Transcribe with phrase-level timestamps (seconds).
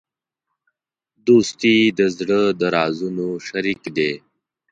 [1.27, 4.11] دوستي د زړه د رازونو شریک دی.